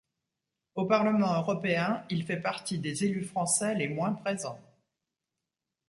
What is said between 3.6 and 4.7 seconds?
les moins présents.